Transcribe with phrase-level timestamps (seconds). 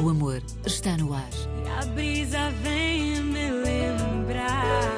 [0.00, 1.28] O amor está no ar.
[1.64, 4.96] E a brisa vem me lembrar.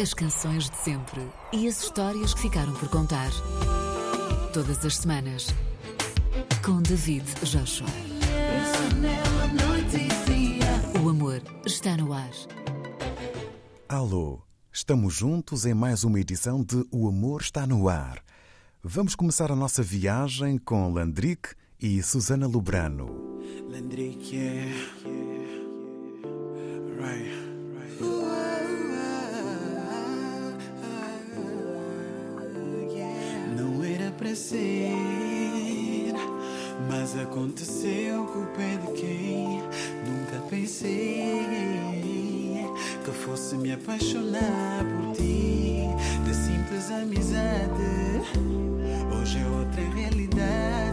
[0.00, 1.22] As canções de sempre
[1.52, 3.30] e as histórias que ficaram por contar.
[4.52, 5.46] Todas as semanas.
[6.64, 7.86] Com David Joshua.
[11.00, 12.32] O amor está no ar.
[13.88, 18.20] Alô, estamos juntos em mais uma edição de O Amor Está no Ar.
[18.82, 21.50] Vamos começar a nossa viagem com Landrick
[21.82, 23.10] e Susana Lubrano.
[26.98, 27.52] Right.
[33.56, 34.92] Não era para ser,
[36.88, 39.60] mas aconteceu com o pé de quem
[40.06, 41.42] nunca pensei
[43.04, 45.88] que fosse me apaixonar por ti.
[46.24, 48.22] De simples amizade,
[49.18, 50.91] hoje é outra realidade.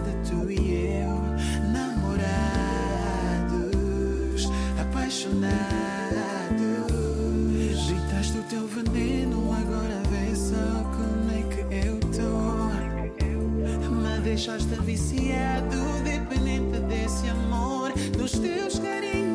[14.39, 19.28] Deixaste viciado, dependente desse amor, dos teus carinhos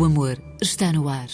[0.00, 1.28] O amor está no ar.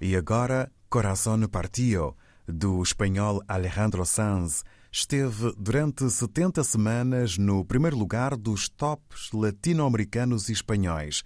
[0.00, 8.36] E agora, Corazón Partio, do espanhol Alejandro Sanz, esteve durante 70 semanas no primeiro lugar
[8.36, 11.22] dos tops latino-americanos e espanhóis.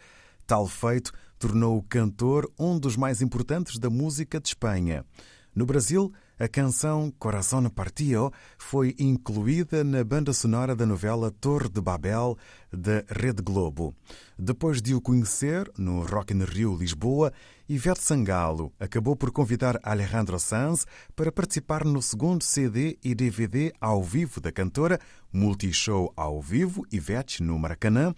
[0.47, 5.07] Tal feito tornou o cantor um dos mais importantes da música de Espanha.
[5.55, 11.81] No Brasil, a canção Coração Partio foi incluída na banda sonora da novela Torre de
[11.81, 12.37] Babel
[12.73, 13.95] da Rede Globo.
[14.37, 17.33] Depois de o conhecer no Rock in Rio Lisboa,
[17.69, 24.03] Ivete Sangalo acabou por convidar Alejandro Sanz para participar no segundo CD e DVD ao
[24.03, 24.99] vivo da cantora,
[25.33, 28.13] multishow ao vivo Ivete no Maracanã.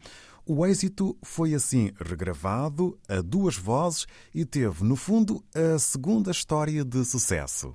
[0.47, 6.85] O êxito foi assim regravado a duas vozes e teve, no fundo, a segunda história
[6.85, 7.75] de sucesso.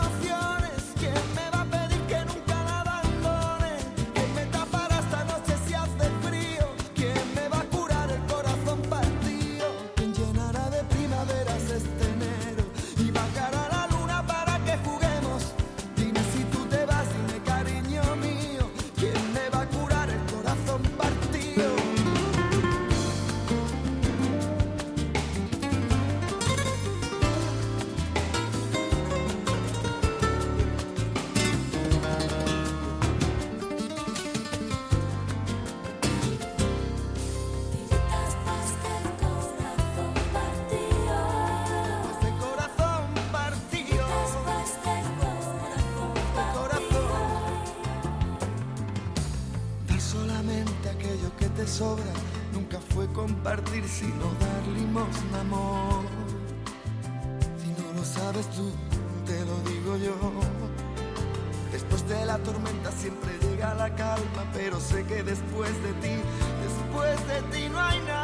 [52.53, 56.03] nunca fue compartir, sino dar limosna, amor.
[57.57, 58.71] Si no lo sabes tú,
[59.25, 60.15] te lo digo yo.
[61.71, 66.15] Después de la tormenta siempre llega la calma, pero sé que después de ti,
[66.65, 68.20] después de ti no hay nada.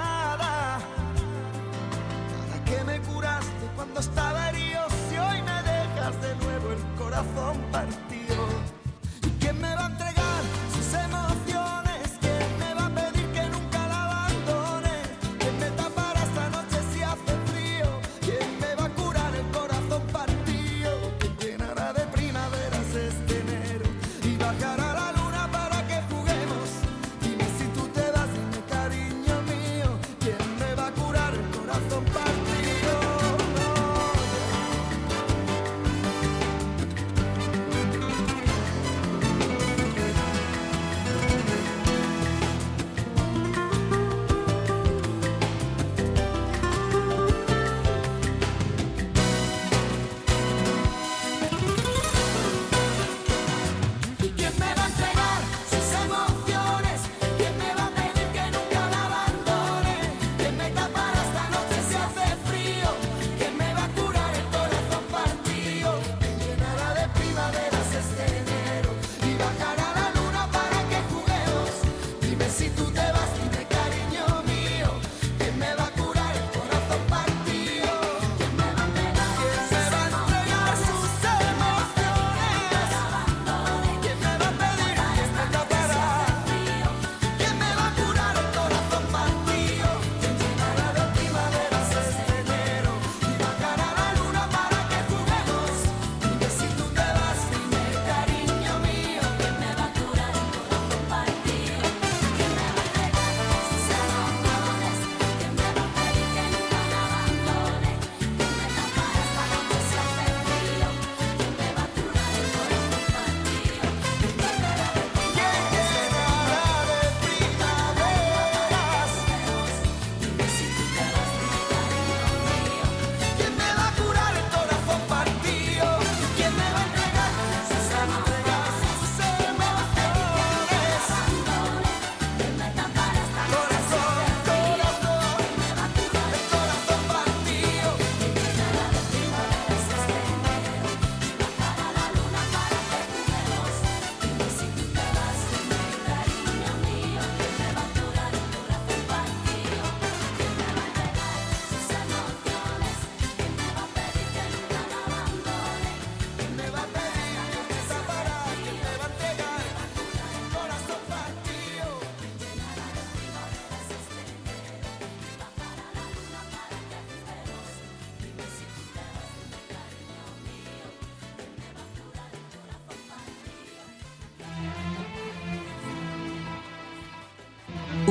[54.50, 54.77] you.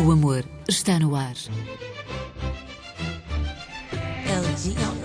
[0.07, 1.35] O amor está no ar.
[4.25, 4.96] LG.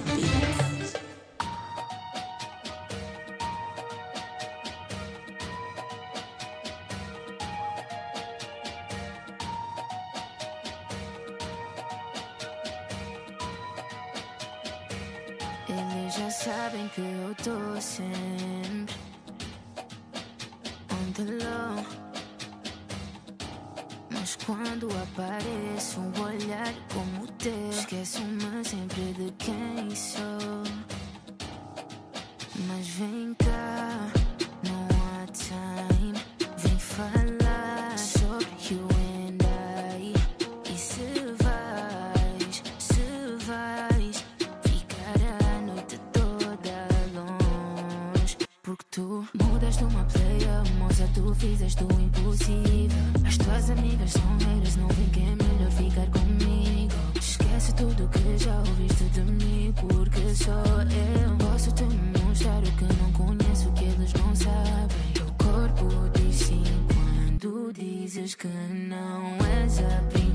[51.21, 52.97] Tu fizeste o impossível.
[53.25, 56.93] As tuas amigas são haters, não vem que é melhor ficar comigo.
[57.15, 61.83] Esquece tudo que já ouviste de mim, porque só eu posso te
[62.23, 64.97] mostrar o que não conheço, que eles não sabem.
[65.13, 70.30] Teu corpo diz sim quando dizes que não és a primeira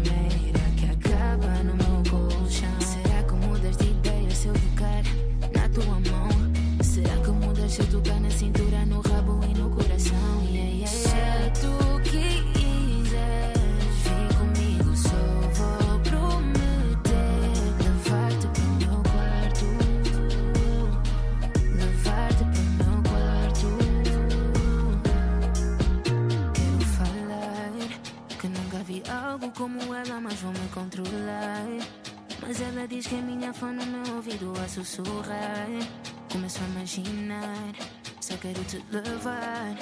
[30.43, 31.67] vou me controlar.
[32.41, 35.67] Mas ela diz que é minha fã no meu ouvido a sussurrar.
[36.31, 37.73] Começo a imaginar,
[38.21, 39.77] só quero te levar.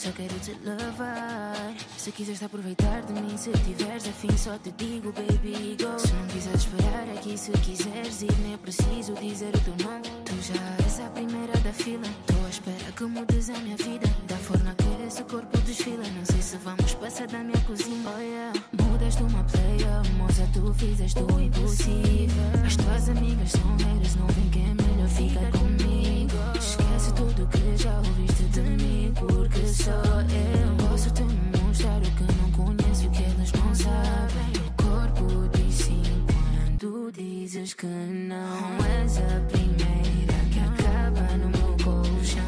[0.00, 1.74] Só quero te levar.
[1.98, 5.98] Se quiseres aproveitar de mim, se tiveres afim, só te digo, baby, go.
[5.98, 10.08] Se não quiseres esperar aqui, se quiseres ir, nem é preciso dizer o teu nome.
[10.24, 12.08] Tu já és a primeira da fila.
[12.26, 14.08] Tô à espera que mudes a minha vida.
[14.26, 16.08] Da forma que esse corpo desfila.
[16.16, 18.08] Não sei se vamos passar da minha cozinha.
[18.16, 18.52] Oh yeah.
[18.82, 22.50] Mudaste uma playa, moça, tu fizeste o impossível.
[22.64, 26.36] As tuas amigas são haters, não vem que é melhor ficar comigo.
[26.58, 29.89] Esquece tudo que já ouviste de mim, porque só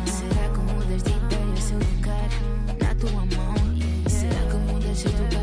[0.06, 2.28] Será que mudas de ideia se eu tocar
[2.80, 3.54] na tua mão?
[4.08, 5.41] Será que mudas se eu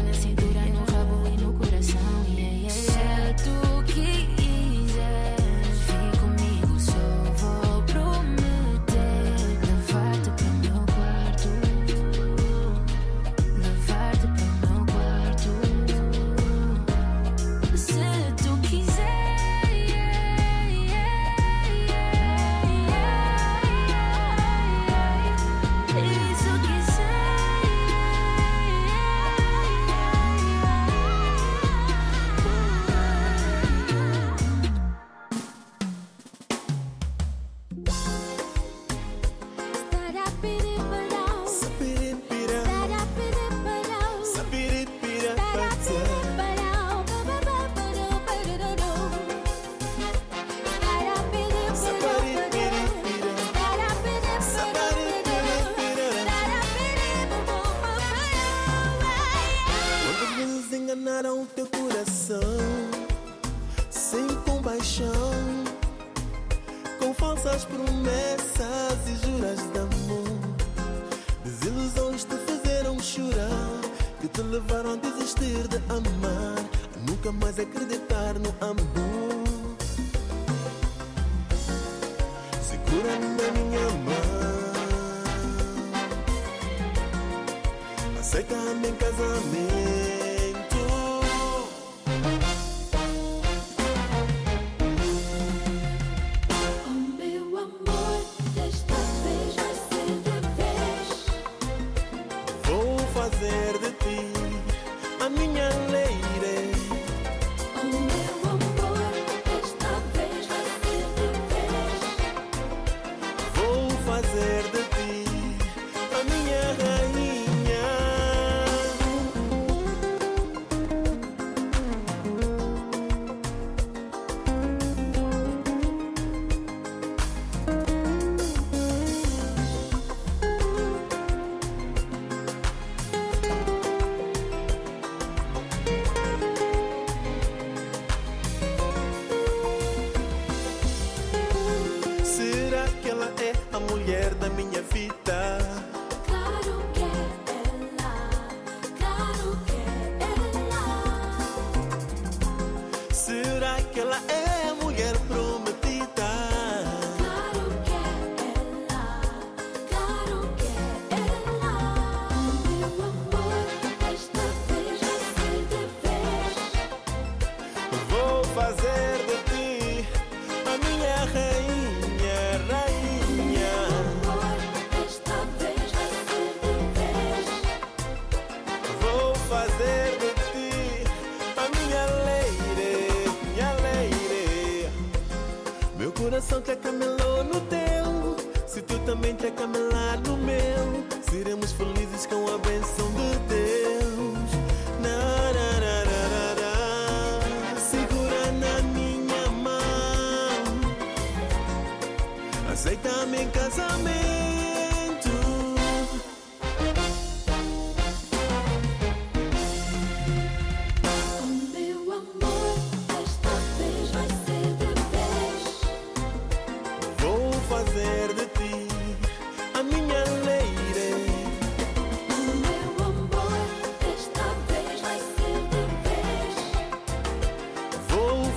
[77.29, 78.88] nunca mais acreditar no amor.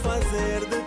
[0.02, 0.81] fazer de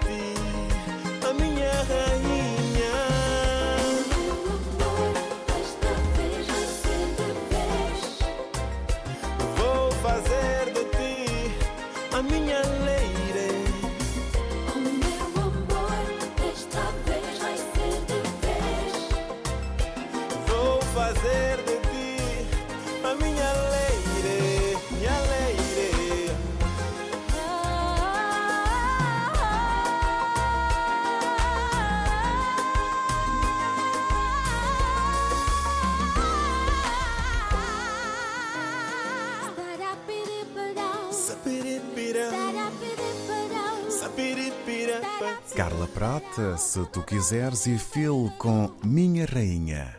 [45.95, 49.97] prata, se tu quiseres, e filo com Minha Rainha.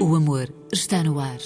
[0.00, 1.40] O amor está no ar.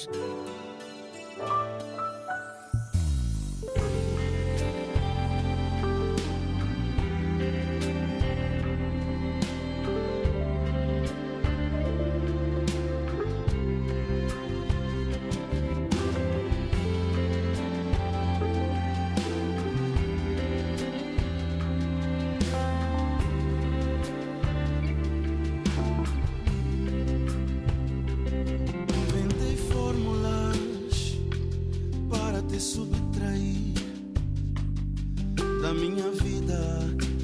[35.71, 36.59] da minha vida,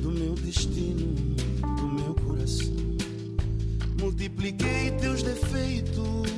[0.01, 1.13] do meu destino,
[1.81, 2.77] do meu coração.
[4.01, 6.31] Multipliquei teus defeitos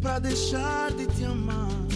[0.00, 1.87] para deixar de te amar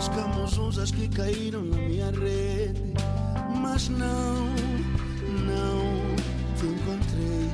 [0.00, 2.94] das camuzas que caíram na minha rede.
[3.60, 4.46] Mas não,
[5.44, 6.16] não
[6.56, 7.50] te encontrei.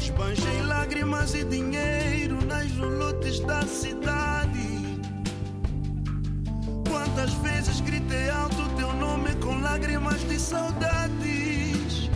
[0.00, 5.00] Esbanjei lágrimas e dinheiro nas lotes da cidade.
[6.88, 12.08] Quantas vezes gritei alto teu nome com lágrimas de saudades.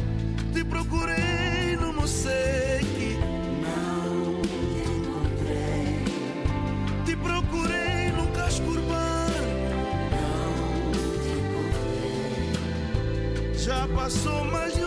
[0.52, 2.57] Te procurei no museu
[14.10, 14.77] sou mais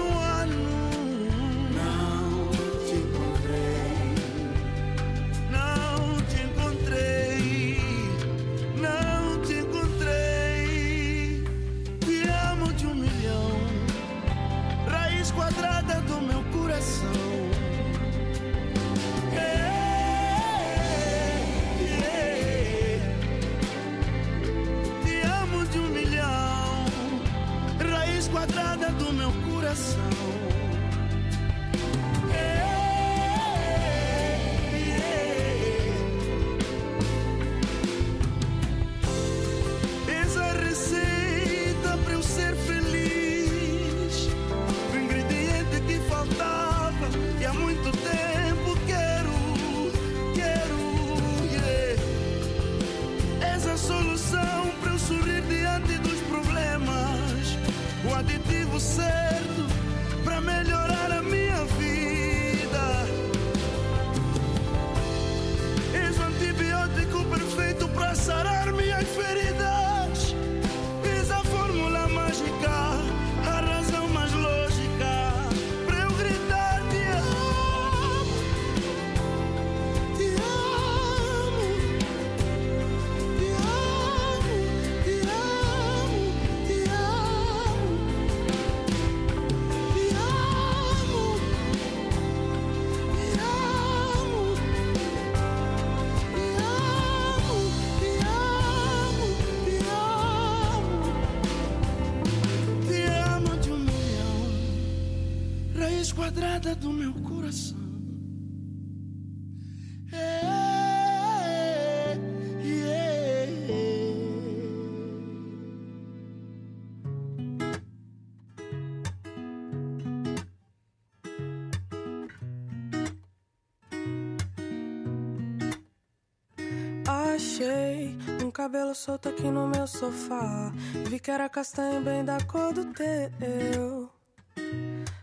[128.71, 130.71] cabelo solto aqui no meu sofá.
[131.09, 134.09] Vi que era castanho bem da cor do teu.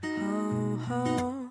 [0.04, 1.50] Ah, ah.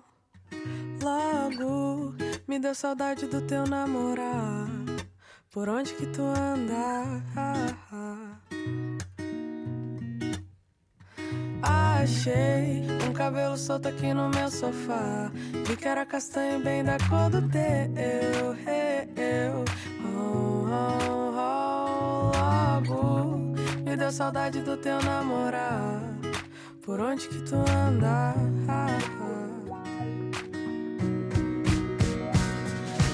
[1.02, 2.14] Logo
[2.46, 4.68] me deu saudade do teu namorar.
[5.50, 7.02] Por onde que tu anda?
[11.60, 15.32] Achei um cabelo solto aqui no meu sofá.
[15.66, 18.54] Vi que era castanho bem da cor do teu.
[19.16, 19.64] Eu,
[24.08, 26.00] deu saudade do teu namorar.
[26.80, 28.34] Por onde que tu anda?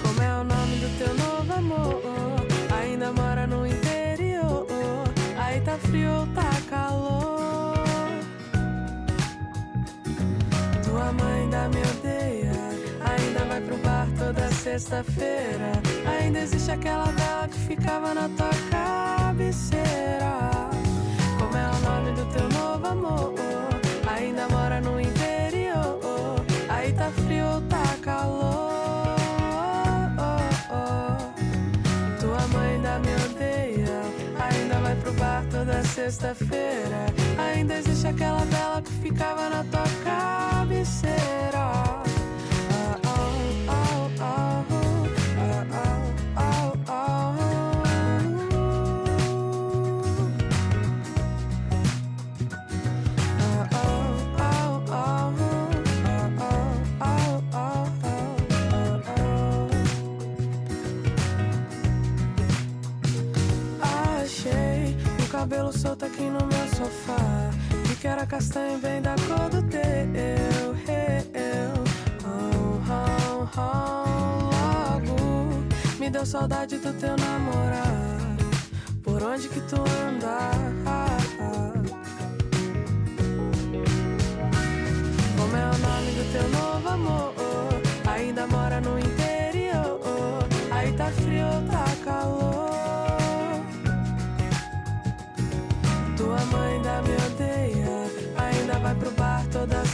[0.03, 2.01] Como é o nome do teu novo amor?
[2.81, 4.67] Ainda mora no interior.
[5.37, 7.75] Aí tá frio ou tá calor?
[10.85, 12.53] Tua mãe ainda me odeia.
[13.11, 15.73] Ainda vai pro bar toda sexta-feira.
[16.07, 20.64] Ainda existe aquela vela que ficava na tua cabeceira.
[21.85, 23.35] Nome do teu novo amor?
[24.07, 26.45] Ainda mora no interior.
[26.69, 29.17] Aí tá frio ou tá calor?
[32.21, 34.01] Tua mãe ainda me odeia.
[34.39, 37.07] Ainda vai pro bar toda sexta-feira.
[37.39, 41.84] Ainda existe aquela vela que ficava na tua cabeceira.
[68.25, 69.81] Era castanho bem da cor do teu.
[71.35, 71.75] Eu,
[72.25, 75.67] oh, oh, oh, logo
[76.01, 78.37] me deu saudade do teu namorar.
[79.03, 80.04] Por onde que tu anda?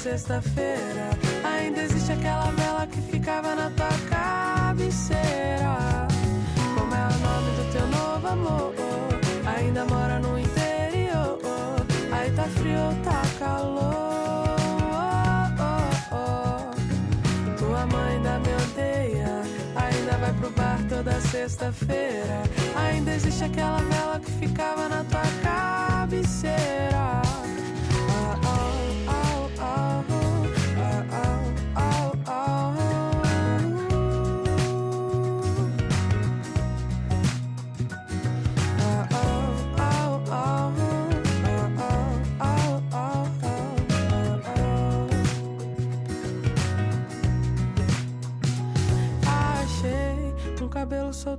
[0.01, 1.11] Sexta-feira.
[1.45, 6.09] Ainda existe aquela vela que ficava na tua cabeceira.
[6.75, 8.75] Como é o nome do teu novo amor?
[9.45, 11.39] Ainda mora no interior.
[12.13, 14.57] Aí tá frio tá calor?
[17.59, 19.43] Tua mãe ainda me odeia.
[19.77, 22.43] Ainda vai pro bar toda sexta-feira.
[22.75, 27.10] Ainda existe aquela vela que ficava na tua cabeceira.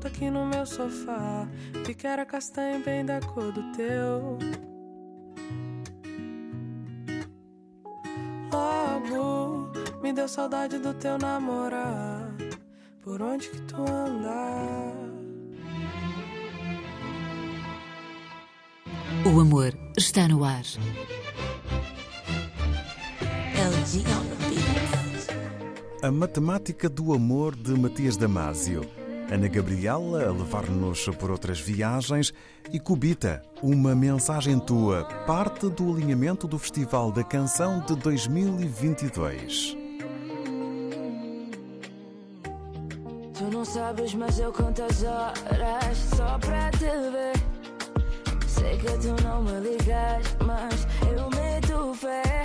[0.02, 1.48] Solto aqui no meu sofá.
[1.86, 4.38] Vi que era castanho bem da cor do teu.
[8.52, 12.34] Logo me deu saudade do teu namorar.
[13.02, 14.94] Por onde que tu anda?
[19.26, 20.64] O amor está no ar.
[26.04, 29.01] A Matemática do Amor de Matias Damasio.
[29.32, 32.34] Ana Gabriela a levar-nos por outras viagens
[32.74, 39.78] e Cubita, uma mensagem tua, parte do alinhamento do Festival da Canção de 2022.
[43.34, 47.32] Tu não sabes, mas eu conto as horas só pra te ver.
[48.46, 52.44] Sei que tu não me ligas, mas eu meto fé.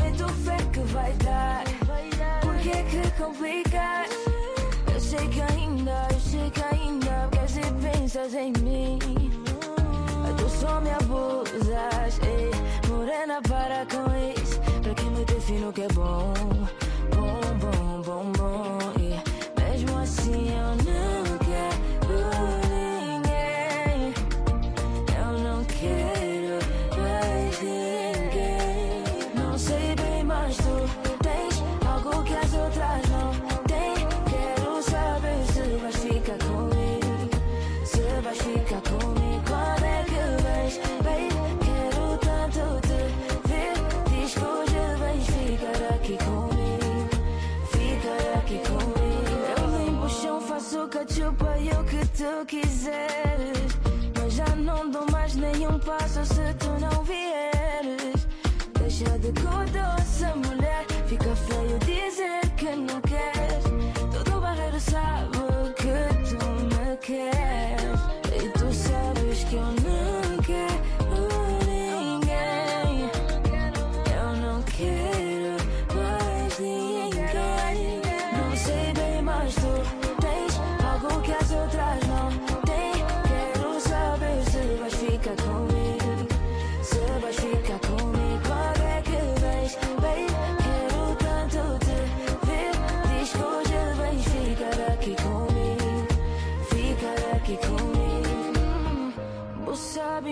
[0.00, 1.64] Meto fé que vai dar.
[2.40, 4.31] Por que que complicas?
[5.12, 8.98] Sei que ainda, eu sei que ainda queres e pensas em mim.
[10.38, 12.50] Tu só me abusas, ei.
[12.88, 14.08] Morena, para com
[14.40, 14.51] isso.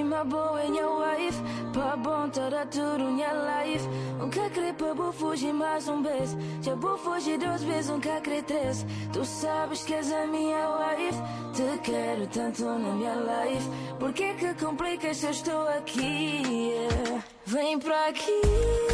[0.03, 1.41] me my boy and your wife.
[1.73, 3.87] Para bom toda tudo minha life.
[4.19, 8.43] Nunca creio para vou fugir mais um beijo Já vou fugir duas vezes, nunca creio
[8.43, 11.19] três Tu sabes que és a minha wife.
[11.55, 13.69] Te quero tanto na minha life.
[13.99, 16.43] Por que que complicas se eu estou aqui?
[16.45, 17.25] Yeah.
[17.47, 18.90] Vem pra aqui.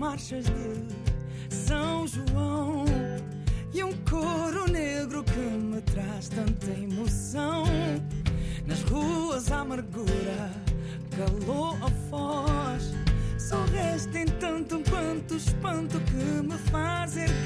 [0.00, 2.86] marchas de São João
[3.70, 7.64] e um coro negro que me traz tanta emoção.
[8.66, 10.50] Nas ruas a amargura
[11.14, 12.94] calou a voz.
[13.38, 17.39] Só resta em tanto quanto espanto que me faz erguer.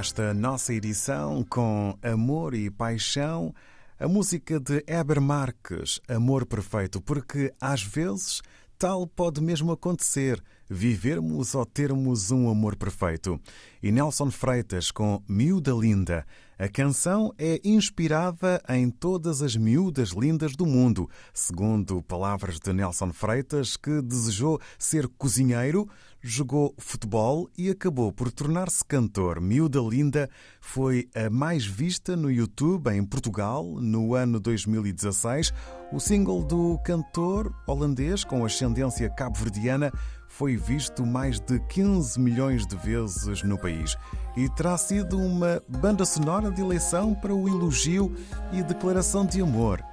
[0.00, 3.54] Nesta nossa edição, com amor e paixão,
[3.98, 8.40] a música de Heber Marques, Amor Perfeito, porque às vezes
[8.78, 13.38] tal pode mesmo acontecer, vivermos ou termos um amor perfeito.
[13.82, 16.24] E Nelson Freitas com Miúda Linda.
[16.58, 23.12] A canção é inspirada em todas as miúdas lindas do mundo, segundo palavras de Nelson
[23.12, 25.86] Freitas, que desejou ser cozinheiro,
[26.22, 29.40] jogou futebol e acabou por tornar-se cantor.
[29.40, 30.28] Miúda Linda
[30.60, 35.52] foi a mais vista no YouTube em Portugal no ano 2016.
[35.92, 39.90] O single do cantor holandês com ascendência cabo-verdiana
[40.28, 43.96] foi visto mais de 15 milhões de vezes no país
[44.36, 48.14] e terá sido uma banda sonora de eleição para o elogio
[48.52, 49.89] e declaração de amor.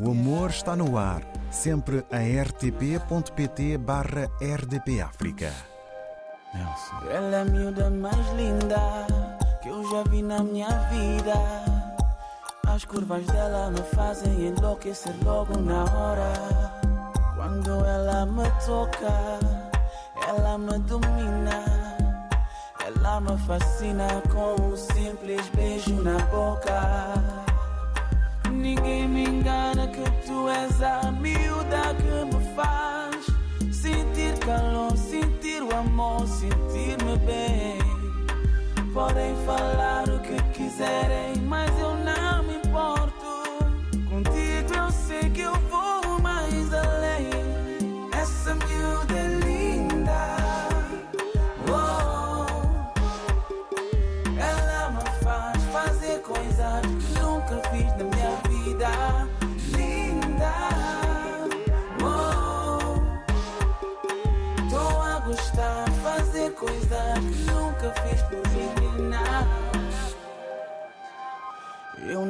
[0.00, 5.52] O amor está no ar, sempre a rtp.pt barra rdpafrica.
[6.54, 7.10] Nelson.
[7.10, 9.06] Ela é a miúda mais linda
[9.60, 11.34] que eu já vi na minha vida.
[12.68, 16.32] As curvas dela me fazem enlouquecer logo na hora.
[17.34, 19.40] Quando ela me toca,
[20.28, 21.64] ela me domina.
[22.86, 27.37] Ela me fascina com um simples beijo na boca.
[28.58, 33.24] Ninguém me engana que tu és a miúda que me faz
[33.72, 37.78] sentir calor, sentir o amor, sentir-me bem.
[38.92, 41.97] Podem falar o que quiserem, mas eu não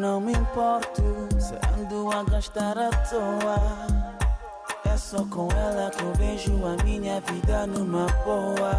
[0.08, 1.02] não me importo
[1.38, 3.60] se ando a gastar à toa.
[4.86, 8.72] É só com ela que eu vejo a minha vida numa boa.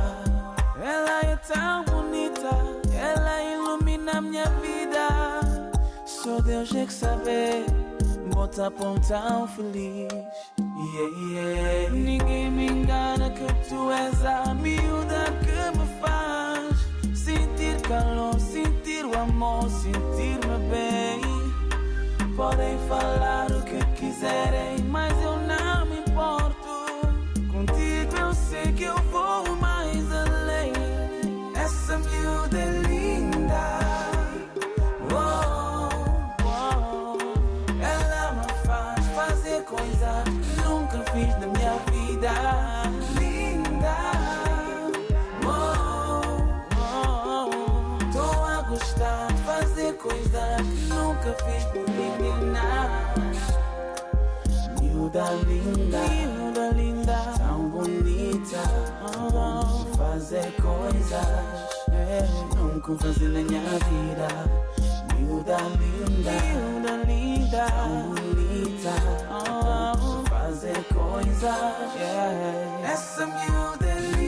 [0.82, 2.50] Ela é tão bonita,
[2.92, 5.08] ela ilumina minha vida.
[6.04, 7.66] Só Deus é que sabe,
[8.34, 10.12] bota pão tão feliz.
[10.12, 11.90] Yeah, yeah.
[11.92, 13.89] Ninguém me engana que tu
[22.50, 24.69] Podem falar o que quiserem,
[55.10, 58.62] Miúda linda, miúda linda, tão bonita.
[59.90, 61.26] De fazer coisas
[61.92, 64.28] é, nunca fazer na minha vida.
[65.16, 68.94] Miúda linda, miúda linda, tão bonita.
[69.32, 71.96] Oh, de fazer coisas.
[71.96, 72.92] yeah.
[72.92, 74.19] Essa miúda é linda.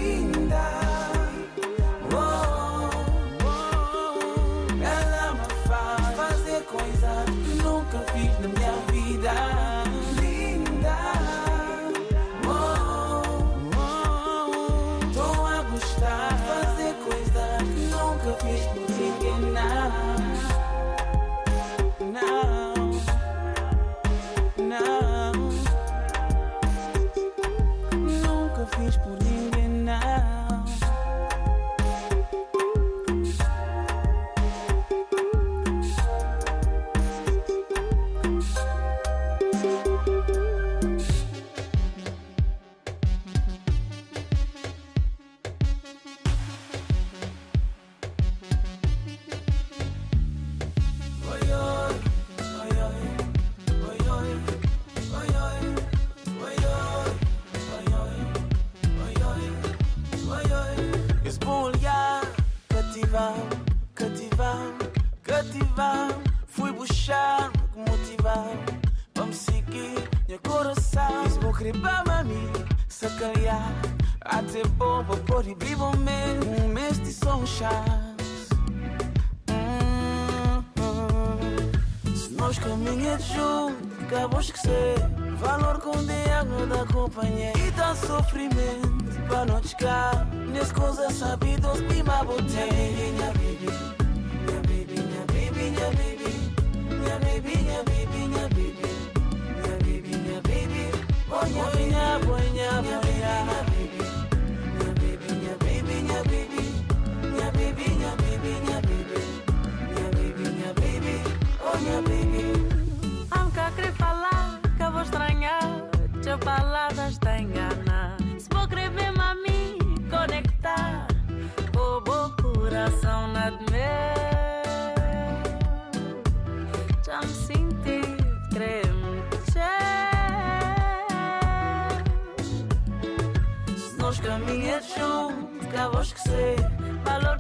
[136.32, 136.56] você.
[137.04, 137.40] Valor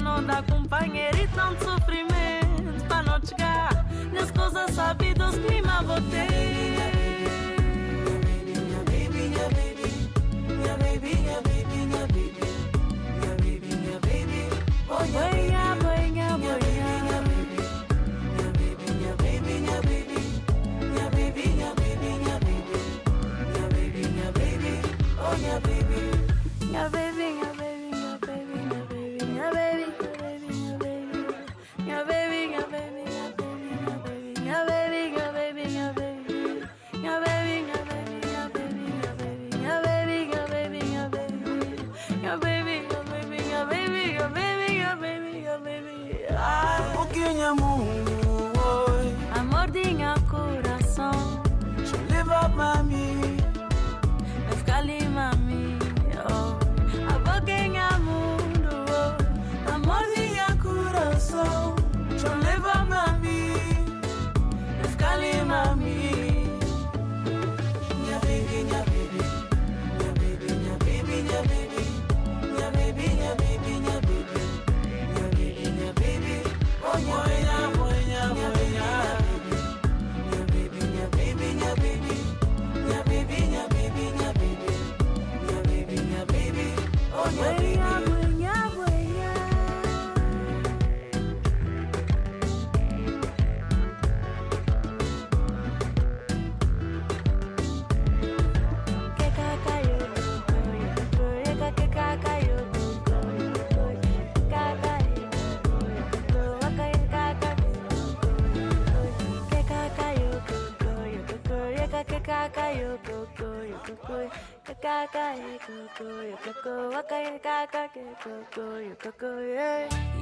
[0.00, 2.84] não dá companheiro e tanto sofrimento.
[2.86, 5.62] Pra não chegar nas coisas sabidas, me
[8.68, 9.96] Minha baby, minha baby,
[10.46, 11.40] minha baby, minha
[13.36, 14.48] baby, minha baby,
[14.90, 15.04] oh
[15.36, 15.57] yeah.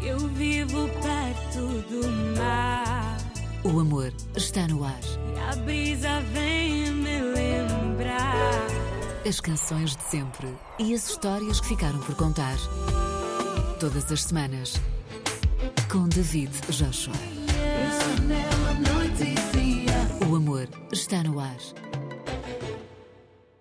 [0.04, 3.16] Eu vivo perto do mar.
[3.62, 5.00] O amor está no ar.
[5.34, 8.66] E a brisa vem me lembrar.
[9.26, 12.56] As canções de sempre e as histórias que ficaram por contar.
[13.78, 14.74] Todas as semanas.
[15.90, 17.14] Com David Joshua.
[20.28, 21.85] O amor está no ar.